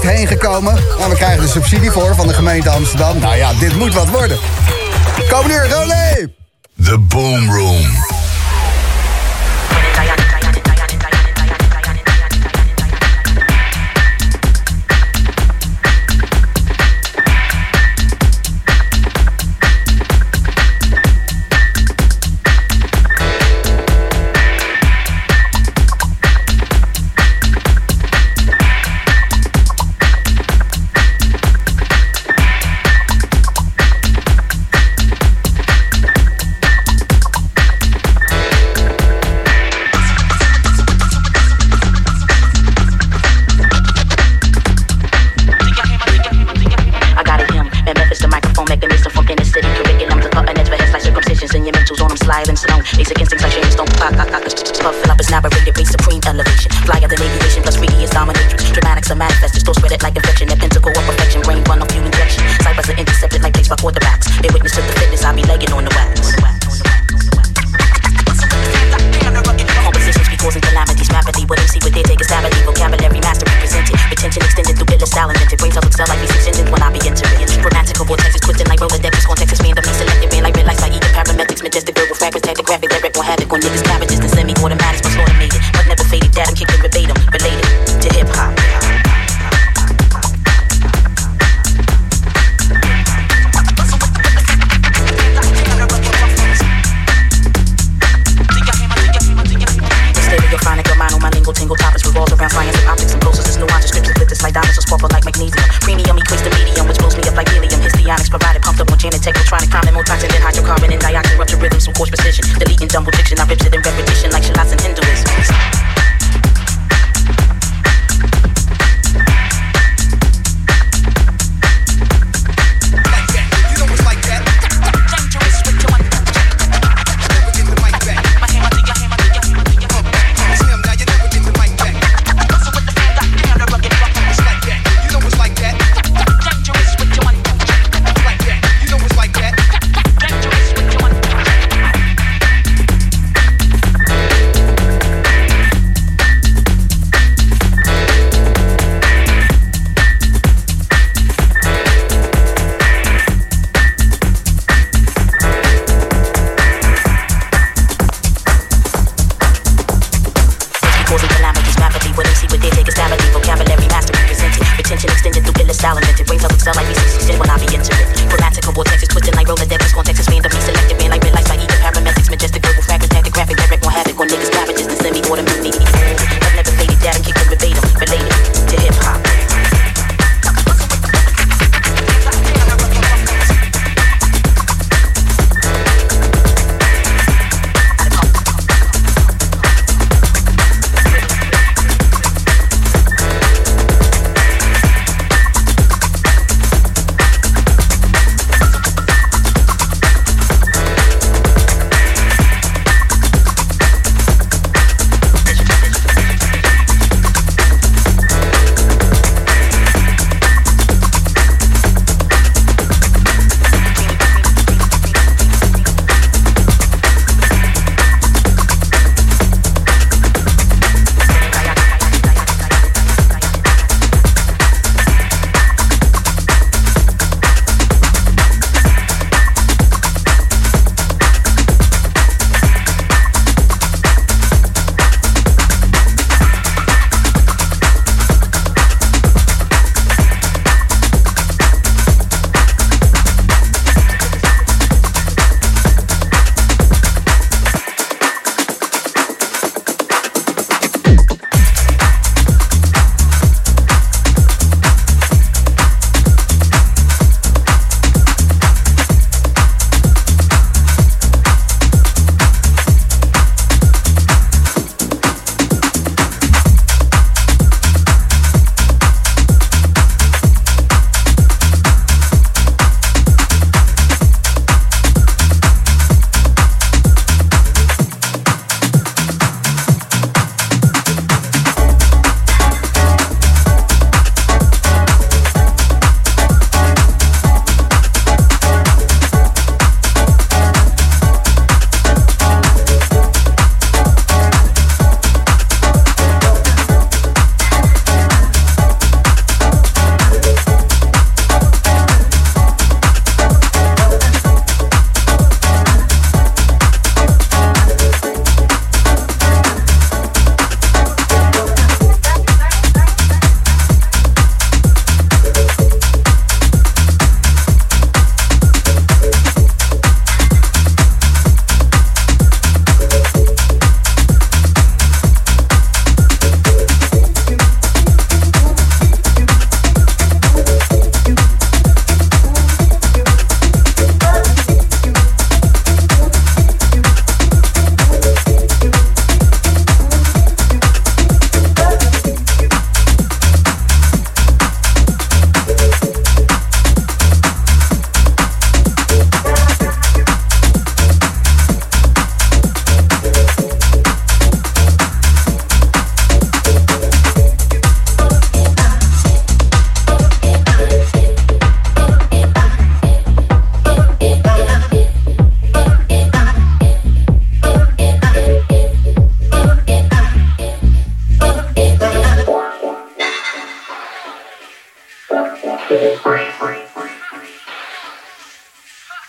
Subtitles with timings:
[0.00, 0.74] Heen gekomen.
[0.98, 3.18] Nou, we krijgen de subsidie voor van de gemeente Amsterdam.
[3.18, 4.38] Nou ja, dit moet wat worden.
[5.28, 6.28] Kom hier, Rolé!
[6.84, 8.11] The Boom Room.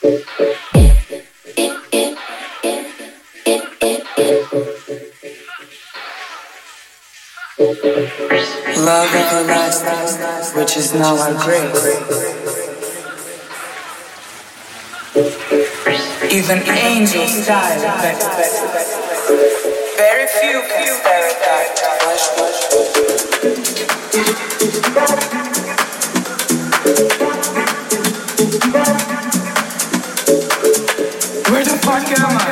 [0.03, 0.19] Love
[9.15, 11.71] everlasting, which is now our grace.
[16.33, 17.79] Even angels die.
[19.95, 21.39] Very few can stare at
[24.95, 25.43] that.
[32.15, 32.43] Come on.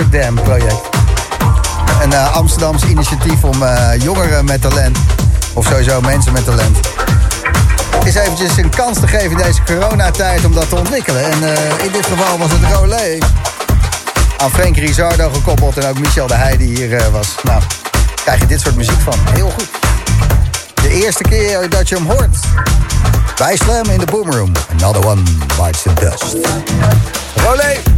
[0.00, 0.88] Amsterdam project.
[2.02, 4.98] Een uh, Amsterdams initiatief om uh, jongeren met talent,
[5.54, 6.78] of sowieso mensen met talent,
[8.04, 11.24] is eventjes een kans te geven in deze coronatijd om dat te ontwikkelen.
[11.24, 11.42] En
[11.84, 13.18] in dit geval was het Rolé
[14.36, 17.34] aan Frank Rizardo gekoppeld en ook Michel de Heij die hier was.
[17.42, 17.62] Nou,
[18.14, 19.18] krijg je dit soort muziek van.
[19.32, 19.68] Heel goed.
[20.74, 22.36] De eerste keer dat je hem hoort.
[23.36, 24.52] Bij Slam in de Boomroom.
[24.80, 25.22] Another one
[25.56, 26.36] bites the dust.
[27.34, 27.89] Rolé!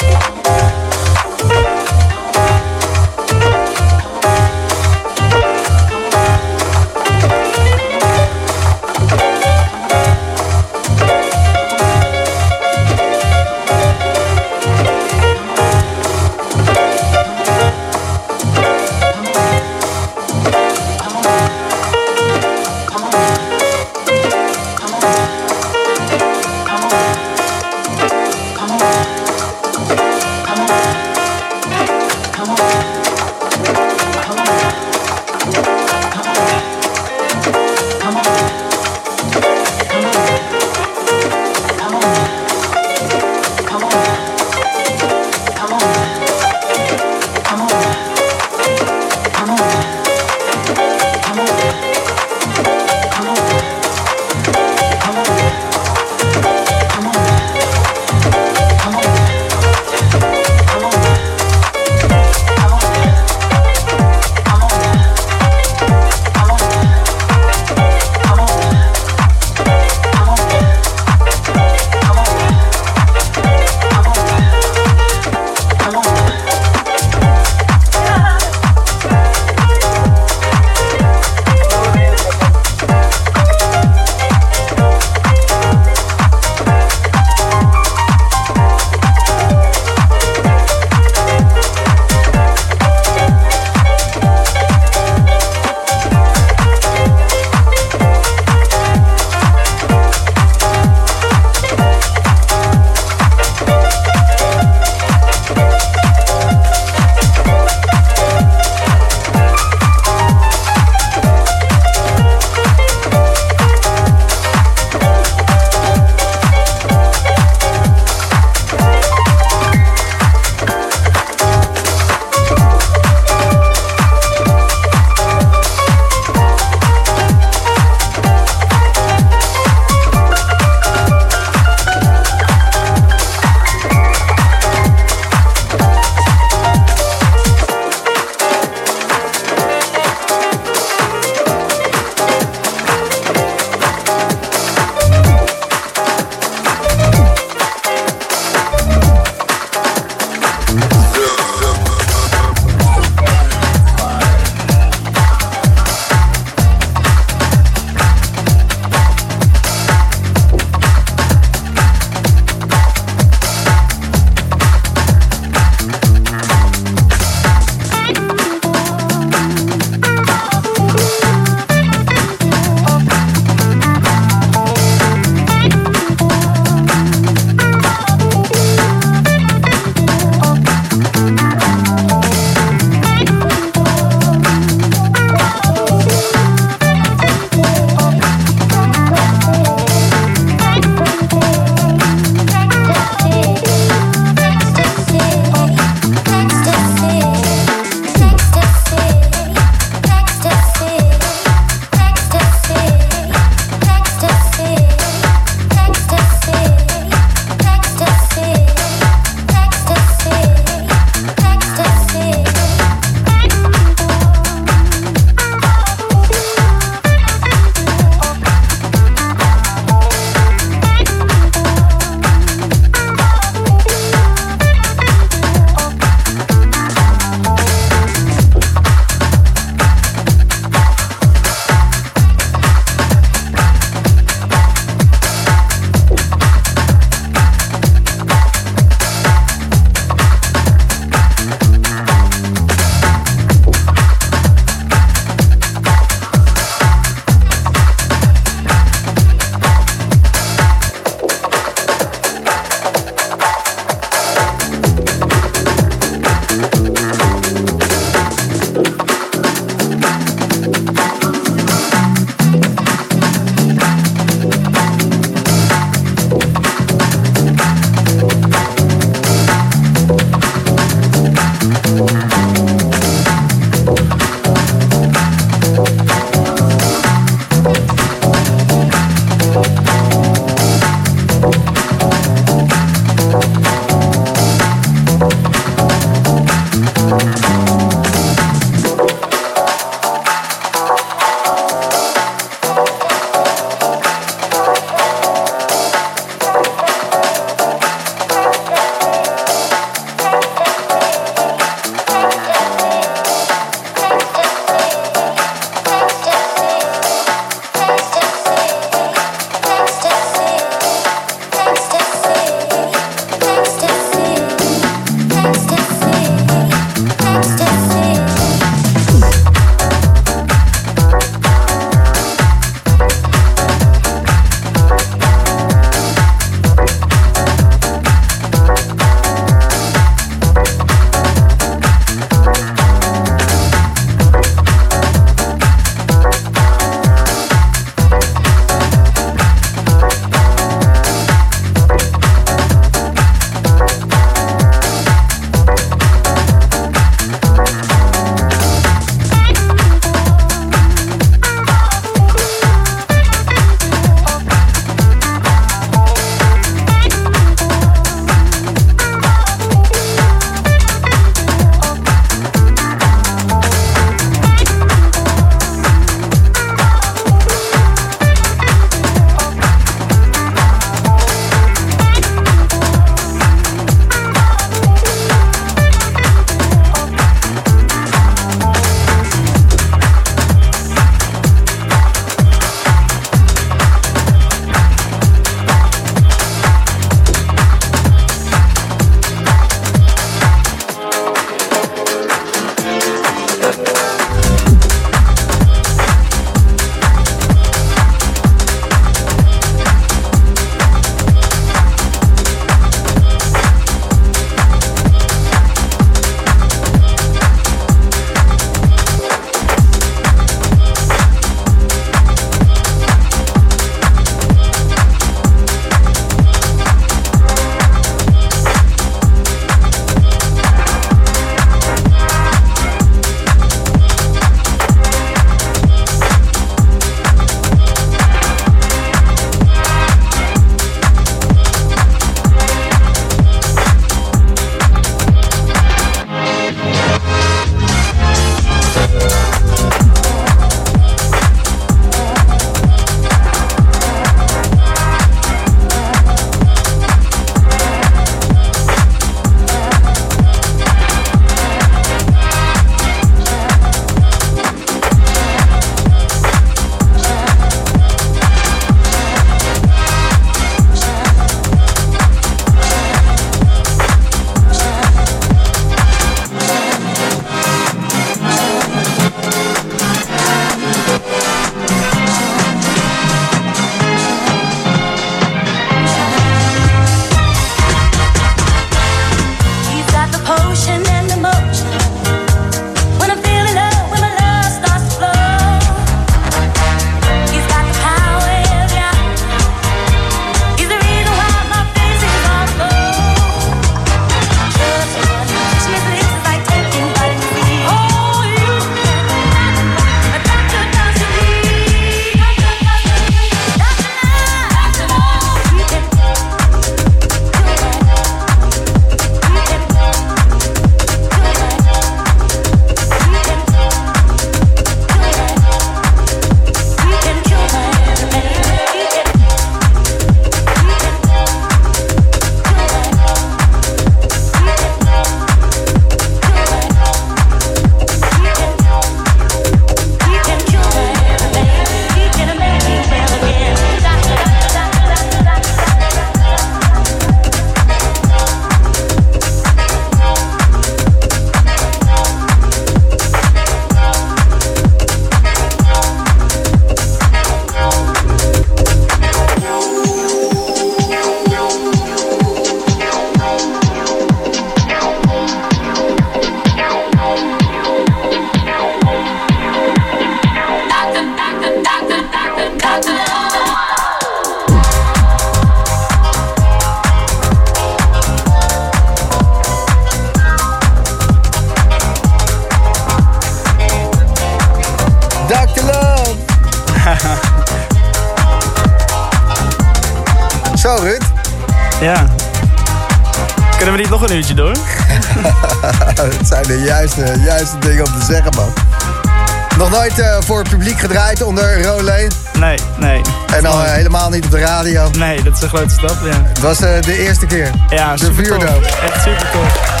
[595.22, 596.42] Nee, dat is een grote stap, ja.
[596.44, 597.70] Het was eh, de eerste keer.
[597.88, 598.82] Ja, de vuurdoop.
[598.82, 600.00] Echt super tof.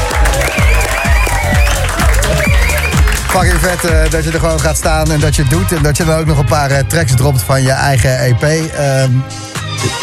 [3.28, 5.72] Fucking vet eh, dat je er gewoon gaat staan en dat je het doet.
[5.72, 8.42] En dat je dan ook nog een paar eh, tracks dropt van je eigen EP.
[8.42, 9.10] Ehm,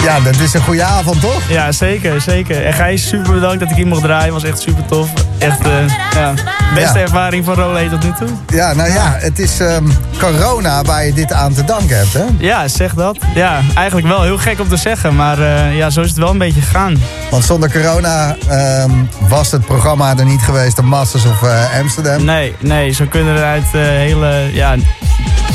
[0.03, 1.41] ja, dat is een goede avond, toch?
[1.49, 2.65] Ja, zeker, zeker.
[2.65, 4.33] En Gijs, super bedankt dat ik hier mocht draaien.
[4.33, 5.09] Was echt super tof.
[5.37, 6.33] Echt, eh ja,
[6.75, 7.03] beste Ja.
[7.03, 8.27] ervaring van Rolé tot nu toe.
[8.47, 9.83] Ja, nou ja, het is ehm,
[10.19, 12.23] corona waar je dit aan te danken hebt, hè?
[12.39, 13.17] Ja, zeg dat.
[13.35, 15.15] Ja, eigenlijk wel heel gek om te zeggen.
[15.15, 17.01] Maar eh, ja, zo is het wel een beetje gegaan.
[17.31, 18.91] Want zonder corona ehm,
[19.27, 22.23] was het programma er niet geweest, de Masters of eh, Amsterdam.
[22.25, 24.75] Nee, nee, zo kunnen er uit hele ja,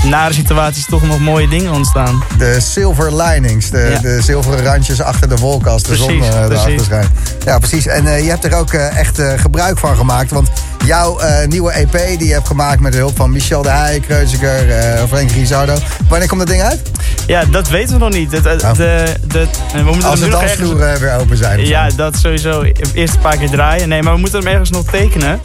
[0.05, 2.23] nare situaties toch nog mooie dingen ontstaan.
[2.39, 3.99] De silver linings, de, Ja.
[4.01, 6.85] de zilveren randjes achter de wolken als de Precies, zon eh, erachter precies.
[6.85, 7.09] schijnt.
[7.45, 7.87] Ja, precies.
[7.87, 10.31] En eh, je hebt er ook eh, echt eh, gebruik van gemaakt.
[10.31, 10.49] Want
[10.87, 14.01] jouw eh, nieuwe EP die je hebt gemaakt met de hulp van Michel de Heij,
[14.01, 15.75] Kreuziger, eh Frank Rizardo.
[16.09, 16.81] Wanneer komt dat ding uit?
[17.27, 18.33] Ja, dat weten we nog niet.
[18.33, 18.73] Het, het- Oh.
[18.75, 20.45] de, de, we moeten Als de ergens...
[20.57, 21.67] dansvloeren eh, weer open zijn.
[21.67, 22.63] Ja, dat sowieso.
[22.95, 23.89] Eerst een paar keer draaien.
[23.89, 25.41] Nee, maar we moeten hem ergens nog tekenen.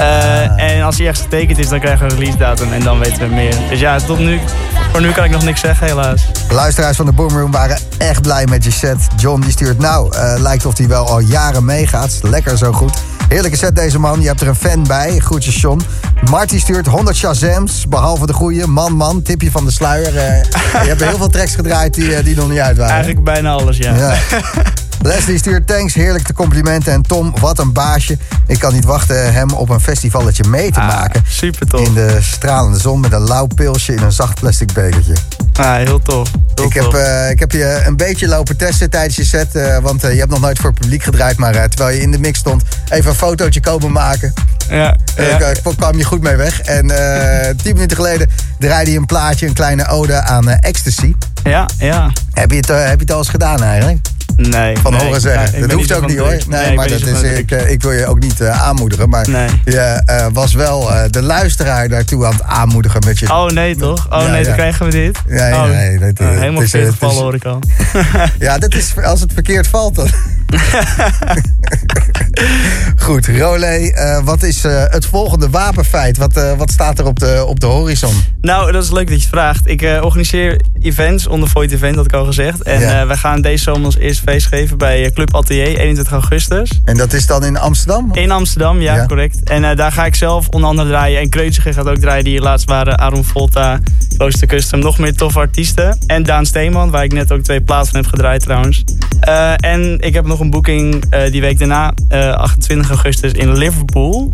[0.00, 0.74] Eh.
[0.76, 3.28] En als hij ergens getekend is, dan krijgen we een release datum en dan weten
[3.28, 3.54] we meer.
[3.68, 4.40] Dus ja, tot nu,
[4.92, 6.26] voor nu kan ik nog niks zeggen helaas.
[6.50, 9.06] Luisteraars van de Boomroom waren echt blij met je set.
[9.16, 12.18] John die stuurt nou, eh, lijkt of hij wel al jaren meegaat.
[12.22, 12.98] Lekker zo goed.
[13.28, 14.20] Heerlijke set deze man.
[14.20, 15.18] Je hebt er een fan bij.
[15.18, 15.80] Groetjes John.
[16.30, 17.88] Marty stuurt 100 Shazams.
[17.88, 18.66] Behalve de goeie.
[18.66, 19.22] Man, man.
[19.22, 20.16] Tipje van de sluier.
[20.16, 20.42] Eh,
[20.82, 22.92] je hebt heel veel tracks gedraaid die, die nog niet uit waren.
[22.92, 23.94] Eigenlijk bijna alles, ja.
[23.94, 24.14] Ja.
[25.02, 26.92] Leslie stuurt thanks, heerlijk de complimenten.
[26.92, 28.18] En Tom, wat een baasje.
[28.46, 31.22] Ik kan niet wachten hem op een festivalletje mee te Ah, maken.
[31.28, 31.86] super tof.
[31.86, 35.12] In de stralende zon met een lauw pilsje in een zacht plastic bekertje.
[35.52, 36.30] Ah, heel tof.
[36.54, 39.54] Heel Ik heb, eh, ik heb je een beetje lopen testen tijdens je set.
[39.56, 41.36] eh, want eh, je hebt nog nooit voor het publiek gedraaid.
[41.36, 44.32] Maar eh, terwijl je in de mix stond, even een fotootje komen maken.
[44.68, 45.46] ja, Eh, ja.
[45.46, 46.60] Ik kwam je goed mee weg.
[46.60, 48.28] En eh, tien minuten geleden
[48.58, 51.14] draaide je een plaatje, een kleine ode aan eh, ecstasy.
[51.44, 52.10] ja, ja.
[52.32, 53.98] Heb je, het, eh, heb je het al eens gedaan eigenlijk?
[54.48, 54.76] Nee.
[54.76, 55.60] Van nee, horen zeggen.
[55.60, 56.36] dat hoeft ook niet hoor.
[56.48, 59.08] Nee, maar dat is, ik, eh, ik wil je ook niet eh, aanmoedigen.
[59.08, 59.48] Maar Nee.
[59.64, 63.30] je eh, was wel de luisteraar daartoe aan het aanmoedigen met je...
[63.32, 64.06] Oh nee toch?
[64.10, 64.44] Oh Ja, nee, ja.
[64.46, 65.18] dan krijgen we dit.
[65.28, 65.64] Nee, oh.
[65.64, 67.58] nee, dat- Ah, helemaal verkeerd gevallen hoor ik al.
[68.38, 70.08] Ja, dat is als het verkeerd valt dan.
[72.96, 76.16] Goed, Rolé, eh, wat is eh, het volgende wapenfeit?
[76.16, 78.14] Wat, eh, wat staat er op de, op de horizon?
[78.40, 79.68] Nou, dat is leuk dat je het vraagt.
[79.68, 82.62] Ik organiseer events onder Void Event, had ik al gezegd.
[82.62, 83.06] En Ja.
[83.06, 86.80] wij gaan deze zomer ons eerste feest geven bij Club Atelier, 21 augustus.
[86.84, 88.08] En dat is dan in Amsterdam?
[88.14, 89.06] In Amsterdam, ja, Ja.
[89.06, 89.42] correct.
[89.48, 91.20] En daar ga ik zelf onder andere draaien.
[91.20, 92.98] En Kreuziger gaat ook draaien, die hier laatst waren.
[92.98, 93.78] Aaron Volta,
[94.16, 95.98] Klooster Custom, nog meer toffe artiesten.
[96.06, 98.84] En Daan Steeman, waar ik net ook twee plaatsen heb gedraaid trouwens.
[99.56, 104.32] En ik heb nog een boeking eh, die week daarna, eh, 28 augustus, in Liverpool.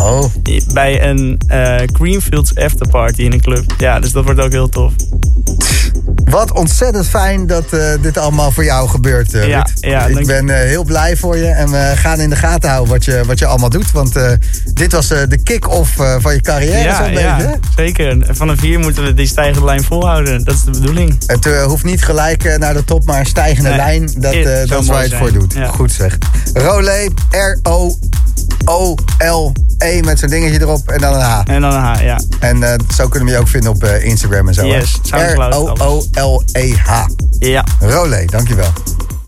[0.00, 0.24] Oh,
[0.72, 3.64] Bij een eh, Greenfields afterparty in een club.
[3.78, 4.92] Ja, dus dat wordt ook heel tof.
[6.24, 10.48] wat ontzettend fijn dat eh, dit allemaal voor jou gebeurt, eh, Ja, ja, Ik ben
[10.50, 13.38] eh, heel blij voor je en we gaan in de gaten houden wat je, wat
[13.38, 13.90] je allemaal doet.
[13.90, 14.30] Want eh,
[14.74, 17.22] dit was eh, de kick-off eh, van je carrière ja, zo'n beetje.
[17.26, 18.08] ja, zeker.
[18.08, 20.44] En vanaf hier moeten we die stijgende lijn volhouden.
[20.44, 21.18] Dat is de bedoeling.
[21.26, 24.10] Het eh, hoeft niet gelijk eh, naar de top, maar een stijgende Nee, lijn.
[24.18, 25.43] Dat, eh, dat is waar je het voor doet.
[25.52, 25.66] Ja.
[25.66, 26.18] Goed zeg.
[26.52, 27.08] Rolé,
[28.66, 31.40] R-O-O-L-E met zo'n dingetje erop en dan een H.
[31.44, 32.20] En dan een H, ja.
[32.40, 34.66] En eh, zo kunnen we je ook vinden op eh, Instagram en zo.
[34.66, 35.00] Yes.
[35.10, 37.06] R-O-O-L-E-H.
[37.38, 37.64] Ja.
[37.80, 38.72] Rolé, dankjewel.